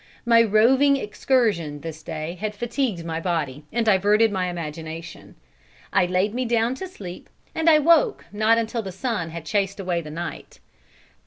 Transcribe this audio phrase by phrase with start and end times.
[0.25, 5.35] My roving excursion this day had fatigued my body and diverted my imagination.
[5.93, 9.79] I laid me down to sleep, and I woke not until the sun had chased
[9.79, 10.57] away the night.